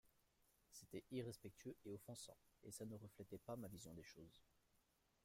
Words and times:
C’était 0.71 1.03
irrespectueux 1.11 1.75
et 1.85 1.91
offensant 1.93 2.35
et 2.63 2.71
ça 2.71 2.87
ne 2.87 2.95
reflétait 2.95 3.37
pas 3.37 3.55
ma 3.55 3.67
vision 3.67 3.93
des 3.93 4.01
choses. 4.01 4.41